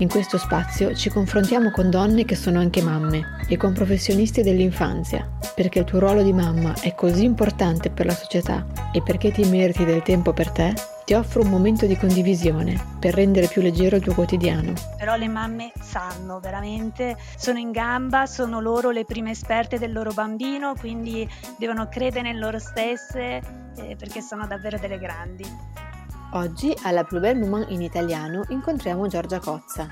[0.00, 5.28] In questo spazio ci confrontiamo con donne che sono anche mamme e con professionisti dell'infanzia,
[5.56, 9.42] perché il tuo ruolo di mamma è così importante per la società e perché ti
[9.48, 10.72] meriti del tempo per te,
[11.04, 14.74] ti offro un momento di condivisione per rendere più leggero il tuo quotidiano.
[14.96, 20.12] Però le mamme sanno veramente, sono in gamba, sono loro le prime esperte del loro
[20.12, 23.42] bambino, quindi devono credere in loro stesse
[23.74, 25.87] eh, perché sono davvero delle grandi.
[26.32, 29.88] Oggi alla Plus Belle in italiano incontriamo Giorgia Cozza.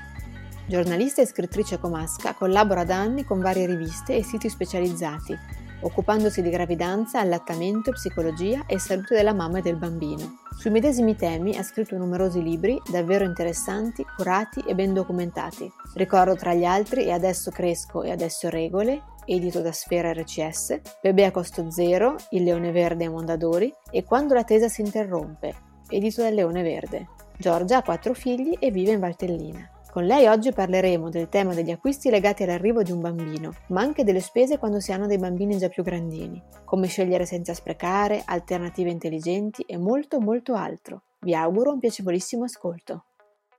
[0.67, 5.35] Giornalista e scrittrice comasca, collabora da anni con varie riviste e siti specializzati,
[5.81, 10.41] occupandosi di gravidanza, allattamento, psicologia e salute della mamma e del bambino.
[10.55, 15.67] Sui medesimi temi ha scritto numerosi libri davvero interessanti, curati e ben documentati.
[15.95, 21.23] Ricordo tra gli altri E adesso cresco e adesso regole, edito da Sfera RCS, Bebè
[21.23, 26.21] a costo zero, Il leone verde a Mondadori e Quando la tesa si interrompe, edito
[26.21, 27.07] dal Leone Verde.
[27.37, 29.71] Giorgia ha quattro figli e vive in Valtellina.
[29.91, 34.03] Con lei oggi parleremo del tema degli acquisti legati all'arrivo di un bambino, ma anche
[34.03, 38.91] delle spese quando si hanno dei bambini già più grandini, come scegliere senza sprecare, alternative
[38.91, 41.01] intelligenti e molto molto altro.
[41.21, 43.05] Vi auguro un piacevolissimo ascolto.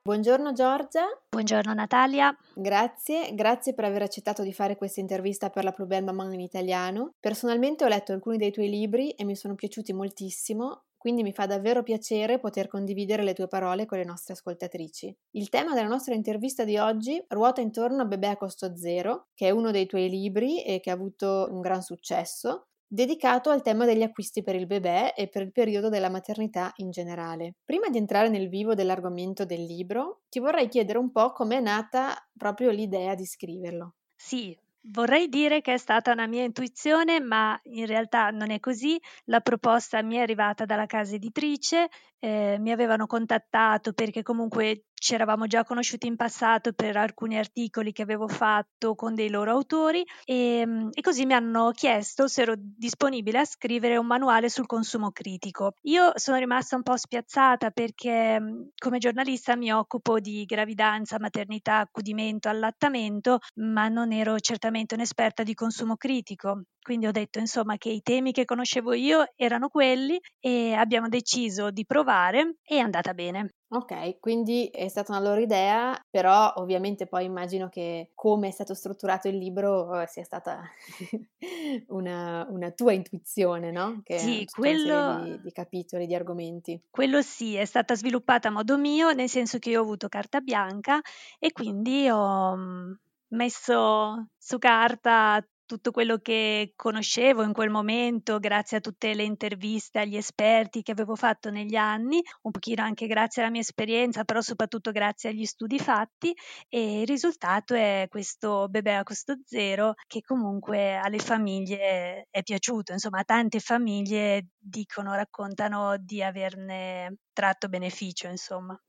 [0.00, 1.06] Buongiorno Giorgia.
[1.28, 2.34] Buongiorno Natalia.
[2.54, 6.40] Grazie, grazie per aver accettato di fare questa intervista per la Plus Belle Maman in
[6.40, 7.14] italiano.
[7.20, 11.46] Personalmente ho letto alcuni dei tuoi libri e mi sono piaciuti moltissimo quindi mi fa
[11.46, 15.16] davvero piacere poter condividere le tue parole con le nostre ascoltatrici.
[15.30, 19.46] Il tema della nostra intervista di oggi ruota intorno a Bebè a costo zero, che
[19.46, 23.84] è uno dei tuoi libri e che ha avuto un gran successo, dedicato al tema
[23.84, 27.56] degli acquisti per il bebè e per il periodo della maternità in generale.
[27.64, 32.14] Prima di entrare nel vivo dell'argomento del libro, ti vorrei chiedere un po' com'è nata
[32.36, 33.94] proprio l'idea di scriverlo.
[34.16, 34.58] Sì,
[34.90, 38.98] Vorrei dire che è stata una mia intuizione, ma in realtà non è così.
[39.24, 41.88] La proposta mi è arrivata dalla casa editrice,
[42.18, 47.92] eh, mi avevano contattato perché comunque ci eravamo già conosciuti in passato per alcuni articoli
[47.92, 52.42] che avevo fatto con dei loro autori e, ehm, e, così mi hanno chiesto se
[52.42, 55.72] ero disponibile a scrivere un manuale sul consumo critico.
[55.82, 58.40] Io sono rimasta un po' spiazzata perché
[58.76, 65.54] come giornalista mi occupo di gravidanza, maternità, accudimento, allattamento, ma non ero certamente un'esperta di
[65.54, 66.62] consumo critico.
[66.80, 71.70] Quindi ho detto insomma che i temi che conoscevo io erano quelli e abbiamo deciso
[71.70, 73.50] di provare e è andata bene.
[73.70, 78.72] Ok, quindi è stata una loro idea, però ovviamente poi immagino che come è stato
[78.72, 80.62] strutturato il libro eh, sia stata
[81.88, 84.00] una, una, tua intuizione, no?
[84.02, 85.20] Che sì, quello...
[85.22, 86.82] Di, di, capitoli, di argomenti.
[86.88, 90.40] Quello sì, è stata sviluppata a modo mio, nel senso che io ho avuto carta
[90.40, 91.00] bianca
[91.38, 92.92] e quindi ho mm,
[93.28, 100.00] messo su carta tutto quello che conoscevo in quel momento, grazie a tutte le interviste
[100.00, 104.40] agli esperti che avevo fatto negli anni, un pochino anche grazie alla mia esperienza, però
[104.40, 106.34] soprattutto grazie agli studi fatti
[106.68, 112.92] e il risultato è questo bebè a costo zero che comunque alle famiglie è piaciuto,
[112.92, 118.80] insomma tante famiglie dicono, raccontano di averne tratto beneficio, insomma.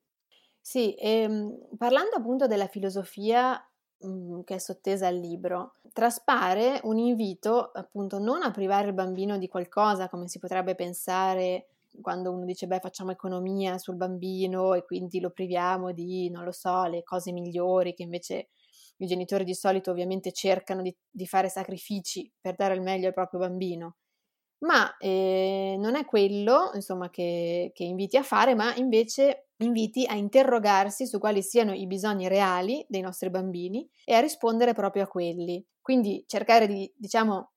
[0.62, 3.60] Sì, ehm, parlando appunto della filosofia
[4.46, 9.48] che è sottesa al libro, traspare un invito appunto non a privare il bambino di
[9.48, 11.68] qualcosa come si potrebbe pensare
[12.02, 16.52] quando uno dice beh facciamo economia sul bambino e quindi lo priviamo di, non lo
[16.52, 18.50] so, le cose migliori che invece
[18.98, 23.14] i genitori di solito ovviamente cercano di, di fare sacrifici per dare il meglio al
[23.14, 23.96] proprio bambino.
[24.62, 30.16] Ma eh, non è quello, insomma, che, che inviti a fare, ma invece inviti a
[30.16, 35.08] interrogarsi su quali siano i bisogni reali dei nostri bambini e a rispondere proprio a
[35.08, 35.66] quelli.
[35.82, 37.52] Quindi cercare di, diciamo,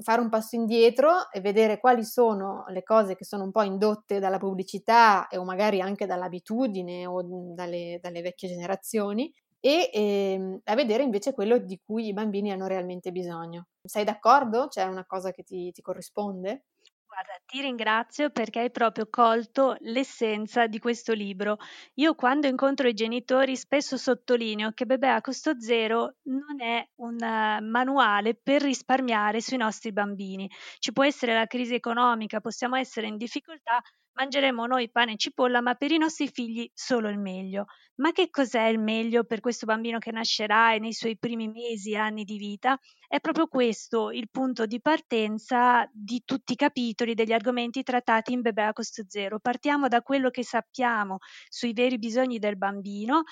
[0.00, 4.20] fare un passo indietro e vedere quali sono le cose che sono un po' indotte
[4.20, 7.22] dalla pubblicità o magari anche dall'abitudine o
[7.54, 9.32] dalle, dalle vecchie generazioni
[9.64, 13.68] e ehm, a vedere invece quello di cui i bambini hanno realmente bisogno.
[13.82, 14.68] Sei d'accordo?
[14.68, 16.64] C'è una cosa che ti, ti corrisponde?
[17.06, 21.58] Guarda, ti ringrazio perché hai proprio colto l'essenza di questo libro.
[21.94, 27.14] Io quando incontro i genitori spesso sottolineo che Bebè a costo zero non è un
[27.14, 30.50] uh, manuale per risparmiare sui nostri bambini.
[30.78, 33.80] Ci può essere la crisi economica, possiamo essere in difficoltà,
[34.14, 37.66] mangeremo noi pane e cipolla, ma per i nostri figli solo il meglio.
[37.96, 41.92] Ma che cos'è il meglio per questo bambino che nascerà e nei suoi primi mesi
[41.92, 42.78] e anni di vita?
[43.06, 48.40] È proprio questo il punto di partenza di tutti i capitoli degli argomenti trattati in
[48.40, 49.38] Bebè a costo zero.
[49.40, 51.18] Partiamo da quello che sappiamo
[51.48, 53.22] sui veri bisogni del bambino,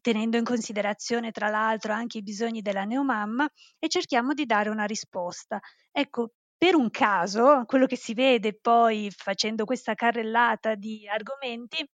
[0.00, 3.48] tenendo in considerazione tra l'altro anche i bisogni della neomamma
[3.78, 5.58] e cerchiamo di dare una risposta.
[5.90, 11.84] Ecco, per un caso, quello che si vede poi facendo questa carrellata di argomenti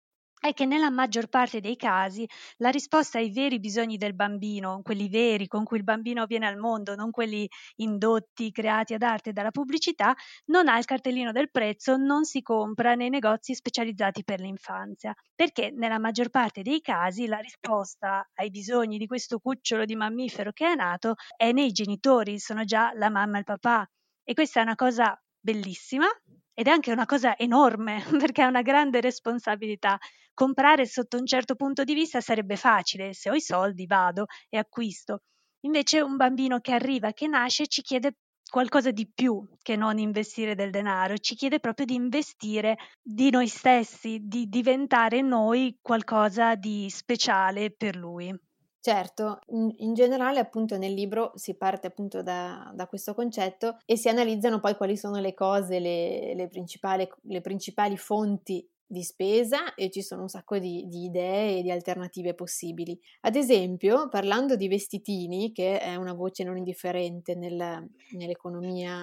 [0.40, 2.26] è che nella maggior parte dei casi
[2.58, 6.58] la risposta ai veri bisogni del bambino, quelli veri con cui il bambino viene al
[6.58, 10.14] mondo, non quelli indotti, creati ad arte dalla pubblicità,
[10.46, 15.70] non ha il cartellino del prezzo, non si compra nei negozi specializzati per l'infanzia, perché
[15.70, 20.66] nella maggior parte dei casi la risposta ai bisogni di questo cucciolo di mammifero che
[20.72, 23.88] è nato è nei genitori, sono già la mamma e il papà.
[24.24, 26.06] E questa è una cosa bellissima
[26.54, 29.98] ed è anche una cosa enorme perché è una grande responsabilità.
[30.32, 34.58] Comprare sotto un certo punto di vista sarebbe facile, se ho i soldi vado e
[34.58, 35.20] acquisto.
[35.60, 38.16] Invece un bambino che arriva, che nasce, ci chiede
[38.50, 43.48] qualcosa di più che non investire del denaro, ci chiede proprio di investire di noi
[43.48, 48.34] stessi, di diventare noi qualcosa di speciale per lui.
[48.84, 53.96] Certo, in, in, generale appunto nel libro si parte appunto da, da, questo concetto e
[53.96, 59.72] si analizzano poi quali sono le cose, le, le, principali, le principali fonti di spesa
[59.72, 63.00] e ci sono un sacco di, di, idee e di alternative possibili.
[63.22, 69.02] Ad esempio, parlando di vestitini, che è una voce non indifferente nel, nell'economia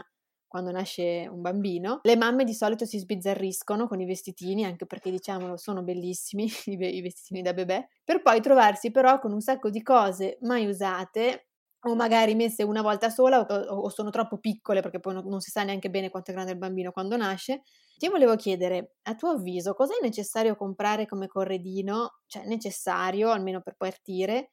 [0.51, 5.09] quando nasce un bambino, le mamme di solito si sbizzarriscono con i vestitini, anche perché
[5.09, 9.81] diciamolo sono bellissimi i vestitini da bebè, per poi trovarsi però con un sacco di
[9.81, 11.48] cose mai usate
[11.86, 15.39] o magari messe una volta sola o, o sono troppo piccole perché poi non, non,
[15.39, 17.62] si sa neanche bene quanto è grande il bambino quando nasce.
[17.95, 23.62] Ti volevo chiedere, a tuo avviso, cosa è necessario comprare come corredino, cioè necessario almeno
[23.62, 24.51] per partire,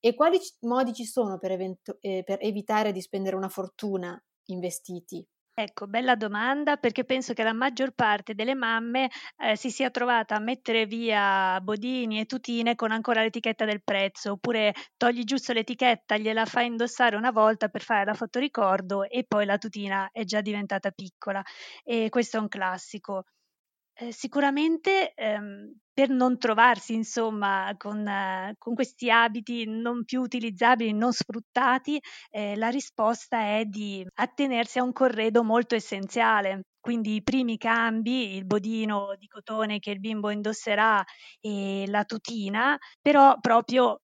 [0.00, 4.60] e quali modi ci sono per, evento- eh, per evitare di spendere una fortuna in
[4.60, 5.26] vestiti?
[5.56, 10.34] Ecco, bella domanda perché penso che la maggior parte delle mamme eh, si sia trovata
[10.34, 16.16] a mettere via bodini e tutine con ancora l'etichetta del prezzo, oppure togli giusto l'etichetta,
[16.16, 20.40] gliela fai indossare una volta per fare la fotoricordo e poi la tutina è già
[20.40, 21.40] diventata piccola.
[21.84, 23.24] E questo è un classico.
[23.96, 30.92] Eh, sicuramente ehm, per non trovarsi insomma con, eh, con, questi abiti non più utilizzabili,
[30.92, 32.00] non sfruttati,
[32.30, 36.62] eh, la risposta è di attenersi a un corredo molto essenziale.
[36.80, 41.02] Quindi i primi cambi, il bodino di cotone che il bimbo indosserà
[41.40, 44.00] e la tutina, però proprio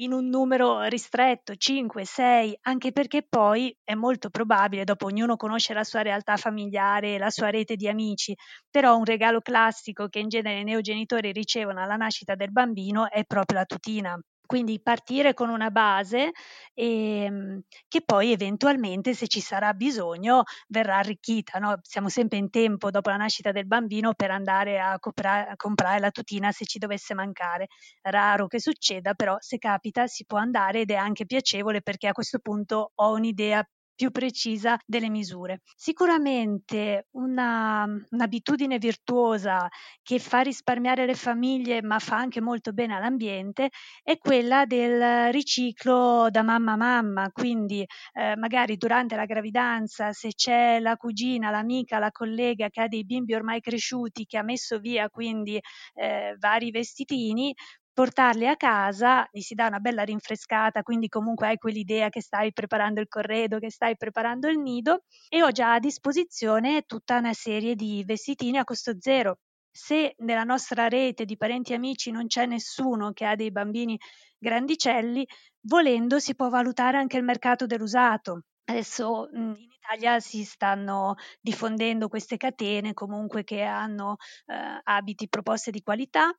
[0.00, 5.74] in un numero ristretto, 5, 6, anche perché poi è molto probabile, dopo ognuno conosce
[5.74, 8.34] la sua realtà familiare, la sua rete di amici,
[8.70, 13.24] però un regalo classico che in genere i neogenitori ricevono alla nascita del bambino è
[13.24, 14.18] proprio la tutina.
[14.46, 16.32] Quindi partire con una base
[16.74, 21.58] ehm, che poi eventualmente, se ci sarà bisogno, verrà arricchita.
[21.58, 21.78] No?
[21.82, 26.00] Siamo sempre in tempo dopo la nascita del bambino per andare a, copra- a comprare
[26.00, 27.68] la tutina se ci dovesse mancare.
[28.02, 32.12] Raro che succeda, però se capita si può andare ed è anche piacevole perché a
[32.12, 33.64] questo punto ho un'idea
[34.02, 35.60] più precisa delle misure.
[35.76, 39.68] Sicuramente una, un'abitudine virtuosa
[40.02, 43.68] che fa risparmiare le famiglie ma fa anche molto bene all'ambiente
[44.02, 50.30] è quella del riciclo da mamma a mamma, quindi eh, magari durante la gravidanza se
[50.34, 54.80] c'è la cugina, l'amica, la collega che ha dei bimbi ormai cresciuti che ha messo
[54.80, 55.60] via quindi
[55.94, 57.54] eh, vari vestitini,
[57.92, 62.52] portarli a casa, gli si dà una bella rinfrescata, quindi comunque hai quell'idea che stai
[62.52, 67.32] preparando il corredo, che stai preparando il nido e ho già a disposizione tutta una
[67.34, 69.38] serie di vestitini a costo zero.
[69.70, 73.98] Se nella nostra rete di parenti e amici non c'è nessuno che ha dei bambini
[74.38, 75.26] grandicelli,
[75.62, 78.42] volendo si può valutare anche il mercato dell'usato.
[78.64, 85.82] Adesso in Italia si stanno diffondendo queste catene comunque che hanno eh, abiti proposte di
[85.82, 86.32] qualità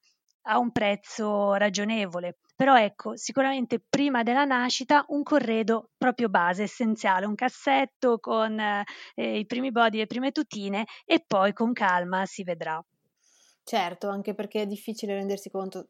[0.44, 2.38] a un prezzo ragionevole.
[2.56, 9.40] Però ecco, sicuramente prima della nascita un corredo proprio base, essenziale, un cassetto con eh,
[9.40, 12.84] i primi body le prime tutine e poi con calma si vedrà.
[13.66, 15.88] Certo, anche perché è difficile rendersi conto,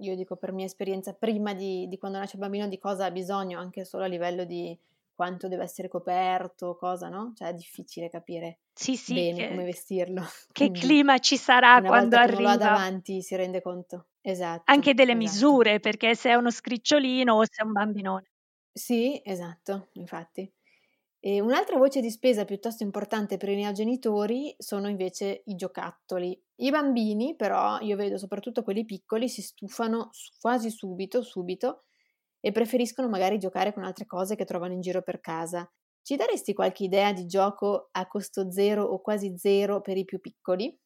[0.00, 3.10] io dico per mia esperienza, prima di, di quando nasce il bambino di cosa ha
[3.10, 4.78] bisogno, anche solo a livello di
[5.16, 7.32] quanto deve essere coperto, cosa, no?
[7.34, 10.22] Cioè è difficile capire sì, sì, bene che, come vestirlo.
[10.52, 12.42] Che Quindi, clima ci sarà quando arriva.
[12.42, 14.08] Quando ha davanti si rende conto.
[14.20, 14.70] Esatto.
[14.70, 15.24] Anche delle esatto.
[15.24, 18.26] misure, perché se è uno scricciolino o se è un bambinone.
[18.72, 20.52] Sì, esatto, infatti.
[21.18, 26.40] E un'altra voce di spesa piuttosto importante per i neogenitori sono invece i giocattoli.
[26.56, 31.84] I bambini, però, io vedo soprattutto quelli piccoli, si stufano quasi subito, subito,
[32.46, 35.68] e preferiscono magari giocare con altre cose che trovano in giro per casa.
[36.02, 40.20] Ci daresti qualche idea di gioco a costo zero o quasi zero per i più
[40.20, 40.76] piccoli?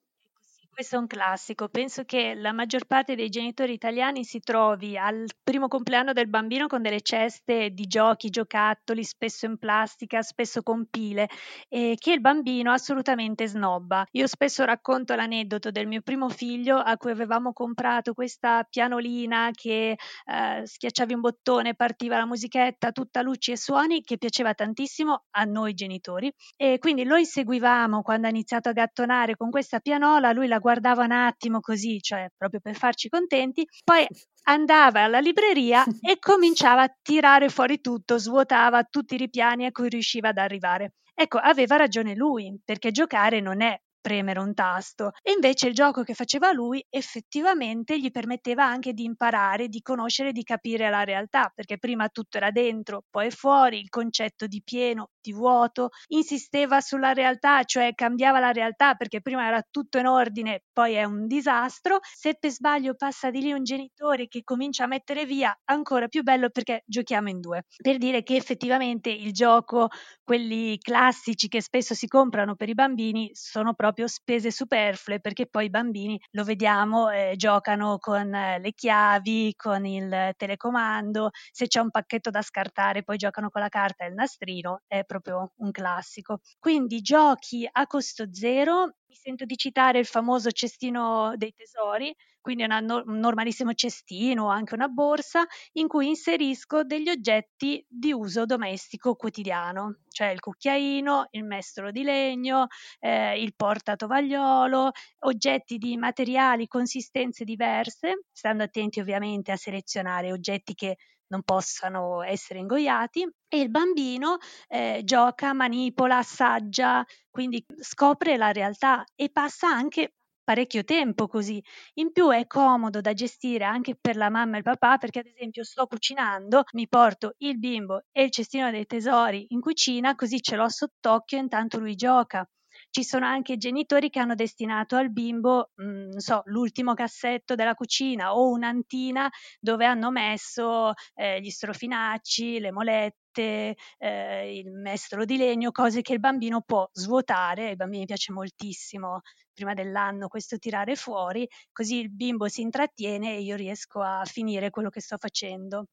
[0.80, 1.68] Questo è un classico.
[1.68, 6.68] Penso che la maggior parte dei genitori italiani si trovi al primo compleanno del bambino
[6.68, 11.28] con delle ceste di giochi, giocattoli, spesso in plastica, spesso con pile,
[11.68, 14.06] e che il bambino assolutamente snobba.
[14.12, 19.90] Io spesso racconto l'aneddoto del mio primo figlio a cui avevamo comprato questa pianolina che
[19.90, 25.44] eh, schiacciavi un bottone, partiva la musichetta, tutta luci e suoni, che piaceva tantissimo a
[25.44, 26.32] noi genitori.
[26.56, 30.68] E quindi lo inseguivamo quando ha iniziato a gattonare con questa pianola, lui la guardava
[31.02, 34.06] un attimo così, cioè proprio per farci contenti, poi
[34.44, 39.88] andava alla libreria e cominciava a tirare fuori tutto, svuotava tutti i ripiani a cui
[39.88, 40.94] riusciva ad arrivare.
[41.14, 45.12] Ecco, aveva ragione lui, perché giocare non è premere un tasto.
[45.22, 50.32] E invece il gioco che faceva lui effettivamente gli permetteva anche di imparare, di conoscere,
[50.32, 55.10] di capire la realtà, perché prima tutto era dentro, poi fuori, il concetto di pieno,
[55.20, 60.62] di vuoto, insisteva sulla realtà, cioè cambiava la realtà perché prima era tutto in ordine,
[60.72, 61.98] poi è un disastro.
[62.02, 66.22] Se per sbaglio passa di lì un genitore che comincia a mettere via, ancora più
[66.22, 67.64] bello perché giochiamo in due.
[67.82, 69.88] Per dire che effettivamente il gioco,
[70.24, 75.46] quelli classici che spesso si comprano per i bambini, sono proprio proprio spese superflue perché
[75.46, 81.66] poi i bambini lo vediamo eh, giocano con eh, le chiavi, con il telecomando, se
[81.66, 85.52] c'è un pacchetto da scartare poi giocano con la carta e il nastrino, è proprio
[85.56, 86.40] un classico.
[86.58, 92.62] Quindi giochi a costo zero mi sento di citare il famoso cestino dei tesori, quindi
[92.64, 98.46] una, un normalissimo cestino o anche una borsa in cui inserisco degli oggetti di uso
[98.46, 102.66] domestico quotidiano, cioè il cucchiaino, il mestolo di legno,
[102.98, 110.96] eh, il portatovagliolo, oggetti di materiali, consistenze diverse, stando attenti ovviamente a selezionare oggetti che
[111.30, 119.04] non possano essere ingoiati e il bambino eh, gioca, manipola, assaggia, quindi scopre la realtà
[119.14, 120.14] e passa anche
[120.50, 121.62] parecchio tempo così.
[121.94, 125.26] In più è comodo da gestire anche per la mamma e il papà perché ad
[125.26, 130.40] esempio sto cucinando, mi porto il bimbo e il cestino dei tesori in cucina così
[130.42, 132.44] ce l'ho sott'occhio intanto lui gioca.
[132.90, 137.74] Ci sono anche genitori che hanno destinato al bimbo, mh, mm, so, l'ultimo cassetto della
[137.74, 139.30] cucina o un'antina
[139.60, 146.12] dove hanno messo eh, gli strofinacci, le molette, eh, il mestolo di legno, cose che
[146.12, 149.20] il bambino può svuotare, ai bambini piace moltissimo
[149.52, 154.70] prima dell'anno questo tirare fuori, così il bimbo si intrattiene e io riesco a finire
[154.70, 155.86] quello che sto facendo.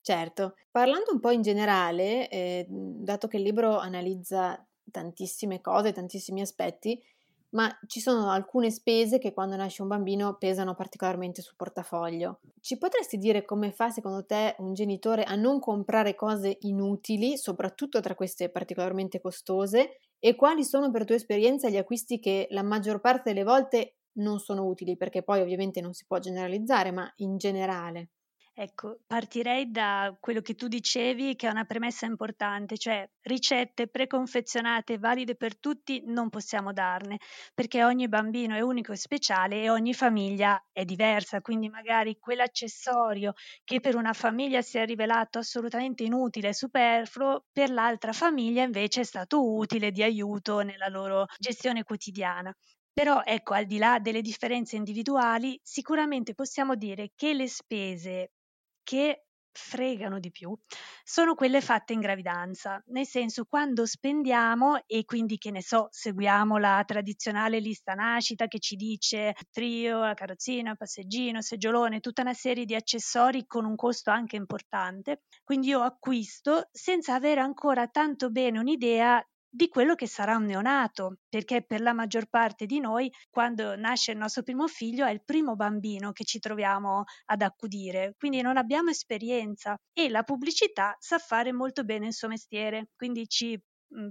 [0.00, 6.42] Certo, parlando un po' in generale, eh, dato che il libro analizza tantissime cose, tantissimi
[6.42, 7.02] aspetti,
[7.54, 12.40] ma ci sono alcune spese che quando nasce un bambino pesano particolarmente sul portafoglio.
[12.60, 18.00] Ci potresti dire come fa secondo te un genitore a non comprare cose inutili, soprattutto
[18.00, 23.00] tra queste particolarmente costose, e quali sono per tua esperienza gli acquisti che la maggior
[23.00, 27.36] parte delle volte non sono utili, perché poi ovviamente non si può generalizzare, ma in
[27.36, 28.08] generale?
[28.56, 34.96] Ecco, partirei da quello che tu dicevi, che è una premessa importante, cioè ricette preconfezionate
[34.96, 37.18] valide per tutti non possiamo darne,
[37.52, 43.32] perché ogni bambino è unico e speciale e ogni famiglia è diversa, quindi magari quell'accessorio
[43.64, 49.00] che per una famiglia si è rivelato assolutamente inutile e superfluo, per l'altra famiglia invece
[49.00, 52.54] è stato utile di aiuto nella loro gestione quotidiana.
[52.92, 58.30] Però ecco, al di là delle differenze individuali, sicuramente possiamo dire che le spese
[58.84, 59.26] che
[59.56, 60.52] fregano di più
[61.04, 66.58] sono quelle fatte in gravidanza, nel senso quando spendiamo e quindi che ne so, seguiamo
[66.58, 72.64] la tradizionale lista nascita che ci dice trio, la carrozzina, passeggino, seggiolone, tutta una serie
[72.64, 75.22] di accessori con un costo anche importante.
[75.44, 79.24] Quindi io acquisto senza avere ancora tanto bene un'idea
[79.54, 84.10] di quello che sarà un neonato, perché per la maggior parte di noi, quando nasce
[84.12, 88.56] il nostro primo figlio, è il primo bambino che ci troviamo ad accudire, quindi non
[88.56, 93.56] abbiamo esperienza e la pubblicità sa fare molto bene il suo mestiere, quindi ci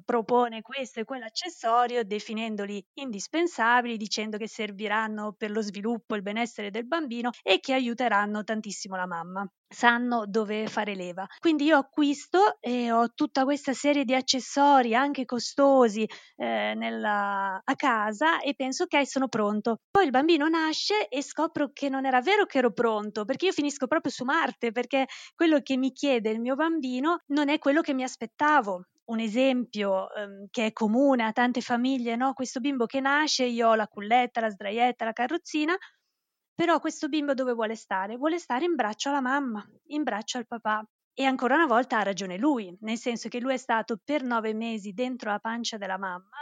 [0.03, 6.69] propone questo e quell'accessorio definendoli indispensabili, dicendo che serviranno per lo sviluppo e il benessere
[6.71, 9.47] del bambino e che aiuteranno tantissimo la mamma.
[9.67, 11.25] sanno dove fare leva.
[11.39, 17.75] Quindi io acquisto e ho tutta questa serie di accessori anche costosi eh, nella, a
[17.75, 19.79] casa e penso ok sono pronto.
[19.89, 23.51] Poi il bambino nasce e scopro che non era vero che ero pronto perché io
[23.51, 27.81] finisco proprio su Marte perché quello che mi chiede il mio bambino non è quello
[27.81, 32.33] che mi aspettavo un esempio ehm, che è comune a tante famiglie, no?
[32.33, 35.75] questo bimbo che nasce, io ho la culletta, la sdraietta, la carrozzina,
[36.55, 38.15] però questo bimbo dove vuole stare?
[38.15, 40.86] Vuole stare in braccio alla mamma, in braccio al papà.
[41.15, 44.53] E ancora una volta ha ragione lui, nel senso che lui è stato per nove
[44.53, 46.38] mesi dentro la pancia della mamma,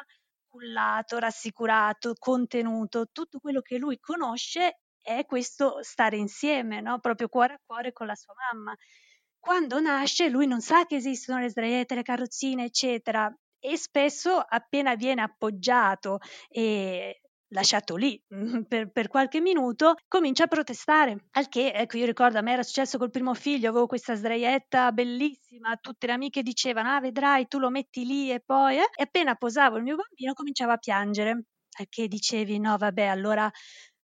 [0.48, 7.00] cullato, rassicurato, contenuto, tutto quello che lui conosce è questo stare insieme, no?
[7.00, 8.76] proprio cuore a cuore con la sua mamma.
[9.42, 14.94] Quando nasce lui non sa che esistono le sdraiette, le carrozzine, eccetera, e spesso appena
[14.96, 18.22] viene appoggiato e lasciato lì
[18.68, 21.26] per, per, qualche minuto, comincia a protestare.
[21.32, 24.92] Al che, ecco, io ricordo, a me era successo col primo figlio, avevo questa sdraietta
[24.92, 28.90] bellissima, tutte le amiche dicevano, ah, vedrai, tu lo metti lì e poi, eh?
[28.96, 31.46] e appena posavo il mio bambino cominciava a piangere.
[31.80, 33.50] Al che dicevi, no, vabbè, allora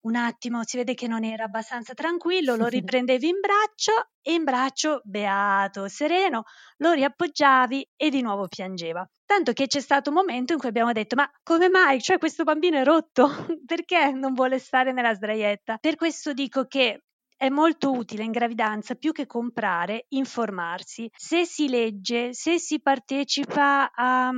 [0.01, 4.43] un attimo si vede che non era abbastanza tranquillo, lo riprendevi in braccio e in
[4.43, 6.43] braccio, beato, sereno,
[6.77, 9.07] lo riappoggiavi e di nuovo piangeva.
[9.25, 12.01] Tanto che c'è stato un momento in cui abbiamo detto: Ma come mai?
[12.01, 13.27] Cioè, questo bambino è rotto,
[13.65, 15.77] perché non vuole stare nella sdraietta?
[15.77, 17.03] Per questo dico che
[17.37, 21.09] è molto utile in gravidanza più che comprare, informarsi.
[21.15, 24.31] Se si legge, se si partecipa a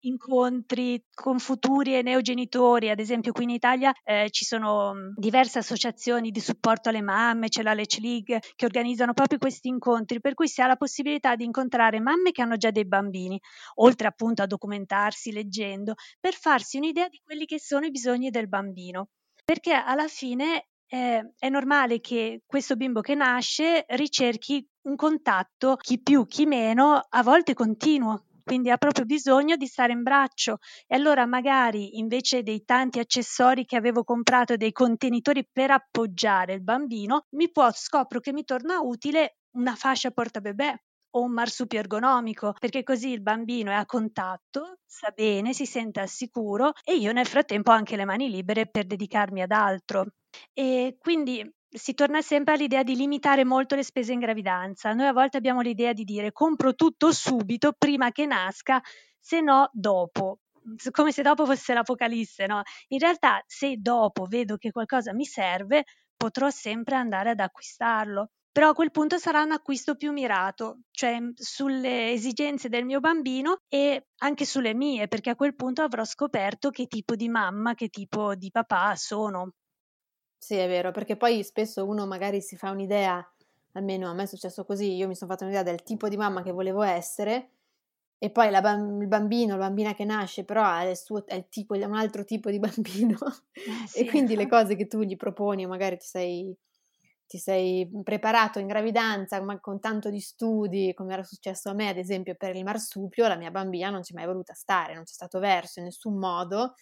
[0.00, 6.30] incontri con futuri e neogenitori, ad esempio qui in Italia eh, ci sono diverse associazioni
[6.30, 10.48] di supporto alle mamme, c'è la Lech League che organizzano proprio questi incontri, per cui
[10.48, 13.40] si ha la possibilità di incontrare mamme che hanno già dei bambini,
[13.76, 18.48] oltre appunto a documentarsi leggendo, per farsi un'idea di quelli che sono i bisogni del
[18.48, 19.08] bambino.
[19.44, 26.00] Perché alla fine eh, è normale che questo bimbo che nasce ricerchi un contatto, chi
[26.00, 30.96] più, chi meno, a volte continuo, quindi ha proprio bisogno di stare in braccio e
[30.96, 37.26] allora magari invece dei tanti accessori che avevo comprato, dei contenitori per appoggiare il bambino,
[37.36, 40.74] mi può, scopro che mi torna utile una fascia porta bebè
[41.10, 46.00] o un marsupio ergonomico, perché così il bambino è a contatto, sa bene, si sente
[46.00, 50.06] al sicuro e io nel frattempo ho anche le mani libere per dedicarmi ad altro.
[50.52, 54.92] E quindi si torna sempre all'idea di limitare molto le spese in gravidanza.
[54.92, 58.80] Noi a volte abbiamo l'idea di dire compro tutto subito prima che nasca,
[59.18, 60.40] se no dopo.
[60.90, 62.62] Come se dopo fosse l'apocalisse, no?
[62.88, 65.84] In realtà, se dopo vedo che qualcosa mi serve,
[66.16, 68.30] potrò sempre andare ad acquistarlo.
[68.52, 73.60] Però a quel punto sarà un acquisto più mirato, cioè sulle esigenze del mio bambino
[73.68, 77.88] e anche sulle mie, perché a quel punto avrò scoperto che tipo di mamma, che
[77.88, 79.52] tipo di papà sono.
[80.42, 83.22] Sì, è vero, perché poi spesso uno magari si fa un'idea,
[83.72, 86.42] almeno a me è successo così, io mi sono fatta un'idea del tipo di mamma
[86.42, 87.50] che volevo essere
[88.18, 91.48] e poi la, il bambino, la bambina che nasce però è, il suo, è, il
[91.50, 93.18] tipo, è un altro tipo di bambino
[93.66, 94.00] eh, sì.
[94.00, 96.56] e quindi le cose che tu gli proponi magari ti sei,
[97.26, 101.88] ti sei preparato in gravidanza ma con tanto di studi come era successo a me
[101.88, 105.12] ad esempio per il marsupio, la mia bambina non c'è mai voluta stare, non c'è
[105.12, 106.74] stato verso in nessun modo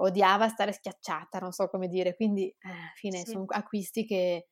[0.00, 3.30] odiava stare schiacciata, non so come dire, quindi eh, fine, sì.
[3.32, 4.48] sono acquisti che...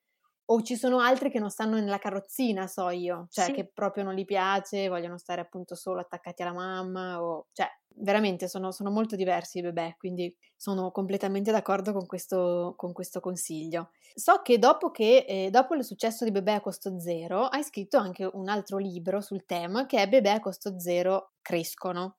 [0.48, 3.52] O ci sono altri che non stanno nella carrozzina, so io, cioè sì.
[3.52, 7.48] che proprio non gli piace, vogliono stare appunto solo attaccati alla mamma, o...
[7.52, 12.92] cioè veramente sono, sono molto diversi i bebè, quindi sono completamente d'accordo con questo, con
[12.92, 13.90] questo consiglio.
[14.14, 17.98] So che dopo, che eh, dopo il successo di Bebè a costo zero hai scritto
[17.98, 22.18] anche un altro libro sul tema che è Bebè a costo zero crescono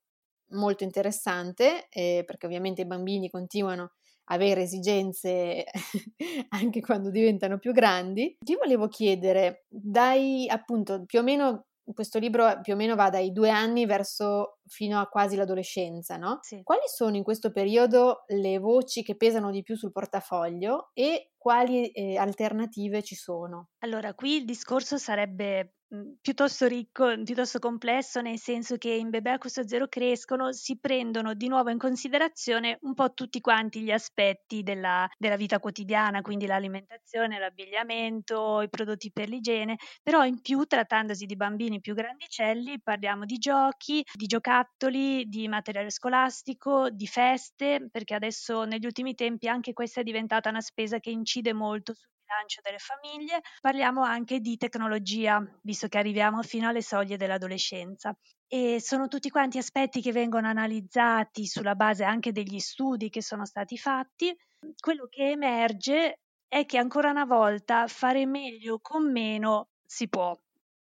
[0.49, 3.91] molto interessante eh, perché ovviamente i bambini continuano
[4.29, 5.65] a avere esigenze
[6.49, 8.35] anche quando diventano più grandi.
[8.39, 13.31] Ti volevo chiedere, dai appunto più o meno questo libro più o meno va dai
[13.31, 16.39] due anni verso fino a quasi l'adolescenza, no?
[16.41, 16.63] Sì.
[16.63, 21.89] Quali sono in questo periodo le voci che pesano di più sul portafoglio e quali
[21.91, 23.69] eh, alternative ci sono?
[23.79, 29.31] Allora, qui il discorso sarebbe Mhmm, piuttosto ricco, piuttosto complesso, nel senso che in Bebè
[29.31, 33.91] a costo zero crescono, si prendono di nuovo in considerazione un po' tutti quanti gli
[33.91, 40.65] aspetti della, della vita quotidiana, quindi l'alimentazione, l'abbigliamento, i prodotti per l'igiene, però in più
[40.65, 44.25] trattandosi di bambini più grandicelli parliamo di giochi, di
[44.57, 50.49] giocattoli, di materiale scolastico, di feste, perché adesso negli ultimi tempi anche questa è diventata
[50.49, 55.97] una spesa che incide molto sul bilancio delle famiglie, parliamo anche di tecnologia, visto che
[55.97, 58.15] arriviamo fino alle soglie dell'adolescenza.
[58.47, 63.45] E sono tutti quanti aspetti che vengono analizzati sulla base anche degli studi che sono
[63.45, 64.35] stati fatti.
[64.79, 70.35] Quello che emerge è che ancora una volta fare meglio con meno si può.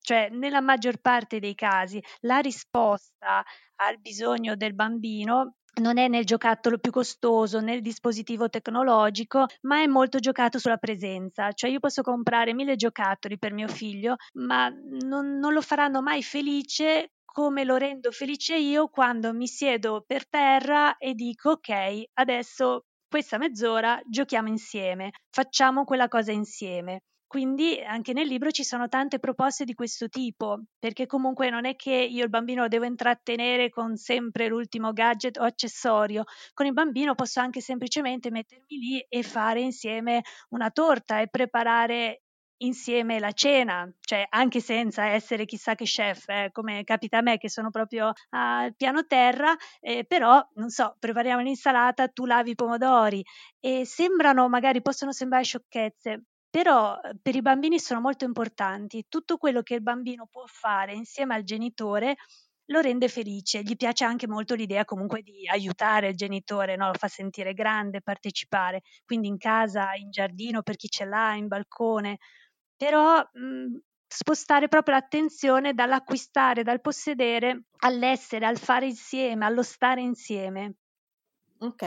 [0.05, 3.43] Cioè, nella maggior parte dei casi, la risposta
[3.77, 9.87] al bisogno del bambino non è nel giocattolo più costoso, nel dispositivo tecnologico, ma è
[9.87, 11.51] molto giocato sulla presenza.
[11.53, 16.21] Cioè io posso comprare mille giocattoli per mio figlio, ma non, non lo faranno mai
[16.21, 22.85] felice come lo rendo felice io quando mi siedo per terra e dico ok, adesso
[23.09, 27.01] questa mezz'ora giochiamo insieme, facciamo quella cosa insieme.
[27.27, 31.75] Quindi anche nel libro ci sono tante proposte di questo tipo, perché comunque non è
[31.75, 36.73] che io il bambino lo devo intrattenere con sempre l'ultimo gadget o accessorio, con il
[36.73, 42.21] bambino posso anche semplicemente mettermi lì e fare insieme una torta e preparare
[42.57, 47.37] insieme la cena, cioè anche senza essere chissà che chef, eh, come capita a me
[47.37, 52.55] che sono proprio al piano terra, eh, però non so, prepariamo l'insalata, tu lavi i
[52.55, 53.23] pomodori
[53.59, 56.23] e sembrano, magari possono sembrare sciocchezze,
[56.55, 59.07] però per i bambini sono molto importanti.
[59.09, 62.15] Tutto quello che il bambino può fare insieme al genitore
[62.67, 66.87] lo rende felice, gli piace anche molto l'idea comunque di aiutare il genitore, no?
[66.87, 71.47] lo fa sentire grande, partecipare, quindi in casa, in giardino per chi ce l'ha, in
[71.47, 72.17] balcone,
[72.77, 80.75] però mh, spostare proprio l'attenzione dall'acquistare, dal possedere all'essere, al fare insieme, allo stare insieme.
[81.59, 81.83] Ok,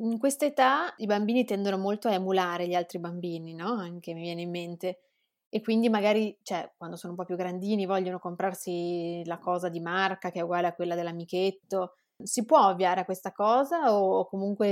[0.00, 3.72] in questa età i bambini tendono molto a emulare gli altri bambini, no?
[3.72, 5.00] Anche mi viene in mente.
[5.48, 9.80] E quindi magari, cioè, quando sono un po' più grandini vogliono comprarsi la cosa di
[9.80, 11.94] marca che è uguale a quella dell'amichetto.
[12.22, 14.66] Si può ovviare a questa cosa o comunque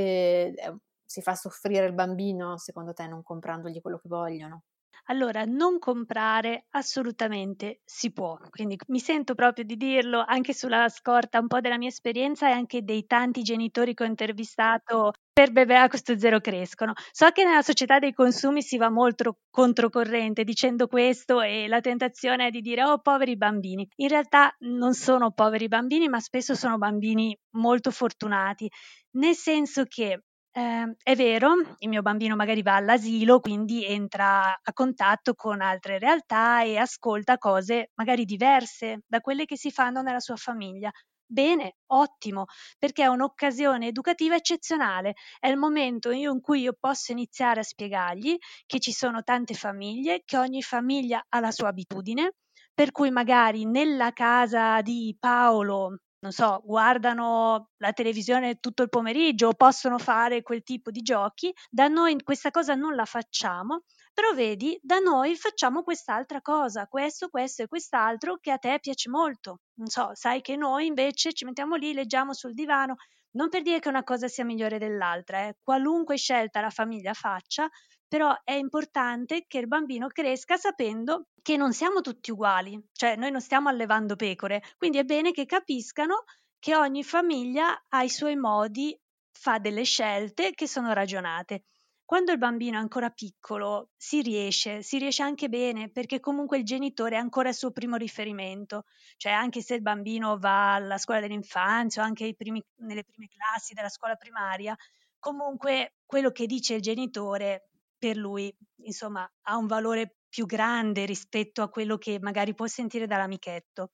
[0.55, 4.63] eh, si fa soffrire il bambino, secondo te, non comprandogli quello che vogliono?
[5.09, 11.39] Allora, non comprare assolutamente si può, quindi mi sento proprio di dirlo anche sulla scorta
[11.39, 15.75] un po' della mia esperienza e anche dei tanti genitori che ho intervistato per bebè
[15.77, 16.93] a questo zero crescono.
[17.13, 22.49] So che nella società dei consumi si va molto controcorrente dicendo questo e la tentazione
[22.49, 23.89] è di dire oh poveri bambini.
[23.97, 28.69] In realtà non sono poveri bambini, ma spesso sono bambini molto fortunati,
[29.13, 30.23] nel senso che
[30.57, 35.99] eh, è vero, il mio bambino magari va all'asilo, quindi entra a contatto con altre
[35.99, 40.91] realtà e ascolta cose magari diverse da quelle che si fanno nella sua famiglia.
[41.29, 42.45] Bene, ottimo,
[42.79, 45.15] perché è un'occasione educativa eccezionale.
[45.39, 50.23] È il momento in cui io posso iniziare a spiegargli che ci sono tante famiglie,
[50.25, 52.35] che ogni famiglia ha la sua abitudine,
[52.73, 59.49] per cui magari nella casa di Paolo non so, guardano la televisione tutto il pomeriggio
[59.49, 61.55] o possono fare quel tipo di giochi.
[61.71, 67.29] Da noi questa cosa non la facciamo, però vedi, da noi facciamo quest'altra cosa, questo,
[67.29, 69.61] questo e quest'altro che a te piace molto.
[69.75, 72.97] Non so, sai che noi invece ci mettiamo lì, leggiamo sul divano,
[73.37, 75.59] non per dire che una cosa sia migliore dell'altra, eh.
[75.63, 77.69] qualunque scelta la famiglia faccia,
[78.09, 83.31] però è importante che il bambino cresca sapendo che non siamo tutti uguali, cioè noi
[83.31, 86.25] non stiamo allevando pecore, quindi è bene che capiscano
[86.59, 88.99] che ogni famiglia ha i suoi modi,
[89.33, 91.65] fa delle scelte che sono ragionate.
[92.05, 96.65] Quando il bambino è ancora piccolo si riesce, si riesce anche bene perché comunque il
[96.65, 98.85] genitore è ancora il suo primo riferimento,
[99.17, 103.75] cioè anche se il bambino va alla scuola dell'infanzia o anche primi, nelle prime classi
[103.75, 104.77] della scuola primaria,
[105.19, 111.63] comunque quello che dice il genitore per lui, insomma, ha un valore più grande rispetto
[111.63, 113.93] a quello che magari può sentire dall'amichetto.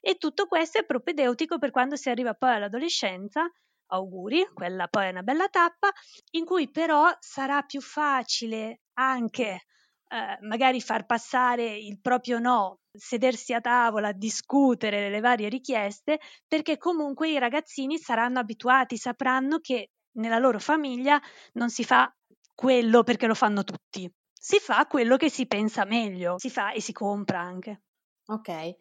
[0.00, 3.48] E tutto questo è propedeutico per quando si arriva poi all'adolescenza,
[3.86, 5.90] auguri, quella poi è una bella tappa,
[6.30, 9.64] in cui però sarà più facile anche
[10.08, 16.76] eh, magari far passare il proprio no, sedersi a tavola, discutere le varie richieste, perché
[16.78, 21.20] comunque i ragazzini saranno abituati, sapranno che nella loro famiglia
[21.54, 22.12] non si fa
[22.54, 24.10] quello perché lo fanno tutti.
[24.32, 27.82] Si fa quello che si pensa meglio, si fa e si compra anche.
[28.26, 28.76] Ok,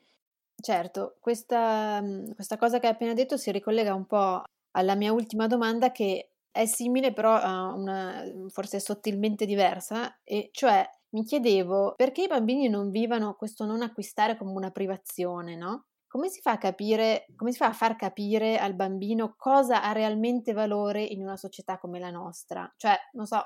[0.61, 5.11] certo, questa, mhmm, questa cosa che hai appena detto si ricollega un po' alla mia
[5.13, 11.93] ultima domanda che è simile però a una forse sottilmente diversa, e cioè mi chiedevo
[11.95, 15.85] perché i bambini non vivano questo non acquistare come una privazione, no?
[16.07, 19.93] Come si fa a capire, come si fa a far capire al bambino cosa ha
[19.93, 22.69] realmente valore in una società come la nostra?
[22.75, 23.41] Cioè, non so,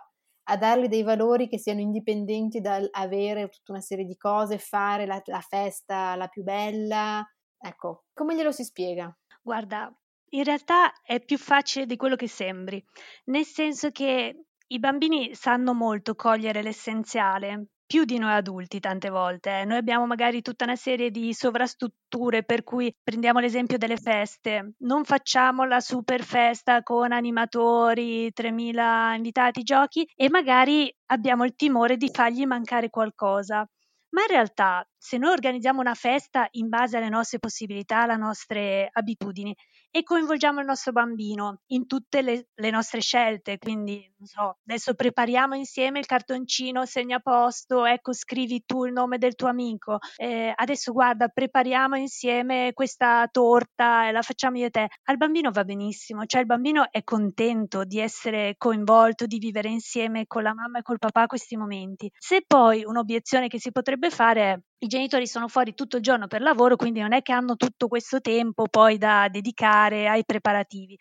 [0.48, 5.22] a dargli dei valori che siano indipendenti dall'avere tutta una serie di cose, fare la,
[5.26, 7.26] la festa la più bella.
[7.58, 9.16] Ecco, come glielo si spiega?
[9.42, 9.92] Guarda,
[10.30, 12.84] in realtà è più facile di quello che sembri,
[13.26, 19.62] nel senso che i bambini sanno molto cogliere l'essenziale, più di noi adulti tante volte.
[19.62, 19.66] Eh.
[19.66, 25.04] Noi abbiamo magari tutta una serie di sovrastrutture per cui prendiamo l'esempio delle feste, non
[25.04, 32.10] facciamo la super festa con animatori, 3000 invitati, giochi e magari abbiamo il timore di
[32.12, 33.68] fargli mancare qualcosa.
[34.10, 38.88] Ma in realtà, se noi organizziamo una festa in base alle nostre possibilità, alle nostre
[38.92, 39.54] abitudini
[39.96, 45.56] e coinvolgiamo il nostro bambino in tutte le, le nostre scelte, quindi so, adesso prepariamo
[45.56, 50.92] insieme il cartoncino, segna posto, ecco scrivi tu il nome del tuo amico, eh, adesso
[50.92, 56.26] guarda prepariamo insieme questa torta e la facciamo io e te, al bambino va benissimo,
[56.26, 60.82] cioè il bambino è contento di essere coinvolto, di vivere insieme con la mamma e
[60.82, 62.12] col papà questi momenti.
[62.18, 66.28] Se poi un'obiezione che si potrebbe fare è i genitori sono fuori tutto il giorno
[66.28, 70.98] per lavoro, quindi non è che hanno tutto questo tempo poi da dedicare ai preparativi.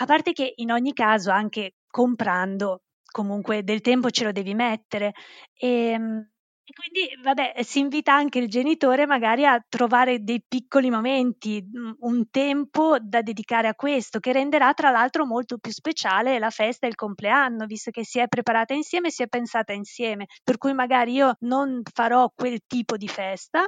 [0.00, 5.12] A parte che in ogni caso, anche comprando, comunque del tempo ce lo devi mettere.
[5.54, 6.30] E, ehm,
[6.70, 11.92] e quindi, vabbè, si invita anche il genitore magari a trovare dei piccoli momenti, mm,
[12.00, 16.84] un tempo da dedicare a questo, che renderà tra l'altro molto più speciale la festa
[16.84, 20.26] e il compleanno, visto che si è preparata insieme, si è pensata insieme.
[20.44, 23.64] Per cui magari io non farò quel tipo di festa,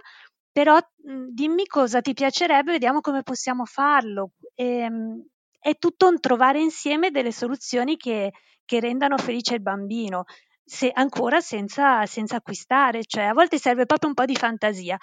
[0.53, 4.33] però mm, dimmi cosa ti piacerebbe, vediamo come possiamo farlo.
[4.55, 5.25] E, ehm,
[5.59, 8.31] è tutto un trovare insieme delle soluzioni che,
[8.67, 10.25] che rendano felice il bambino
[10.71, 14.97] se ancora senza, senza acquistare, cioè a volte serve proprio un po' di fantasia.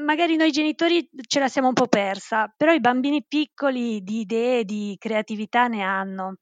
[0.00, 4.64] Magari noi genitori ce la siamo un po' persa, però i bambini piccoli di idee,
[4.64, 6.34] di creatività ne hanno.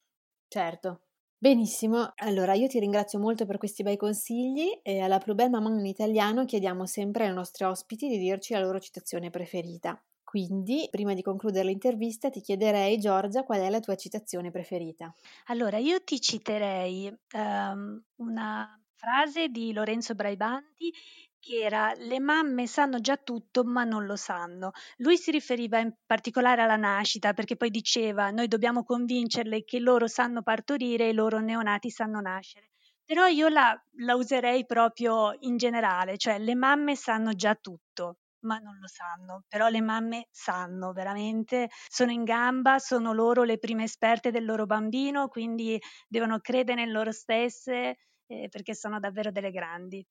[0.47, 1.01] Certo.
[1.39, 5.79] Benissimo, allora io ti ringrazio molto per questi bei consigli e alla Plus Belle Maman
[5.79, 10.01] in italiano chiediamo sempre ai nostri ospiti di dirci la loro citazione preferita.
[10.31, 15.13] Quindi, prima di concludere l'intervista, ti chiederei, Giorgia, qual è la tua citazione preferita?
[15.47, 20.95] Allora, io ti citerei um, una frase di Lorenzo Braibanti
[21.41, 24.71] che era le mamme sanno già tutto ma non lo sanno.
[24.99, 30.07] Lui si riferiva in particolare alla nascita perché poi diceva noi dobbiamo convincerle che loro
[30.07, 32.71] sanno partorire e i loro neonati sanno nascere.
[33.05, 38.59] Però io la, la userei proprio in generale, cioè le mamme sanno già tutto ma
[38.59, 43.85] non lo sanno, però le mamme sanno veramente, sono in gamba, sono loro le prime
[43.85, 49.51] esperte del loro bambino, quindi devono credere in loro stesse eh, perché sono davvero delle
[49.51, 50.07] grandi.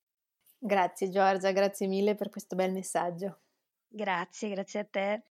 [0.58, 3.40] Grazie Giorgia, grazie mille per questo bel messaggio.
[3.88, 5.24] Grazie, grazie a te.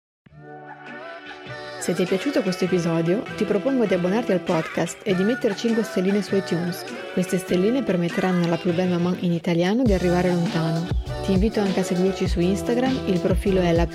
[1.80, 5.56] Se ti è piaciuto questo episodio, ti propongo di abbonarti al podcast e di mettere
[5.56, 6.84] 5 stelline su iTunes.
[7.14, 11.09] Queste stelline permetteranno alla Plus Belle Maman in italiano di arrivare lontano.
[11.30, 13.86] Ti invito anche a seguirci su Instagram, il profilo è la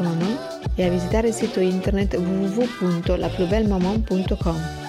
[0.00, 0.38] maman
[0.74, 4.83] e a visitare il sito internet www.laplusbellemaman.com.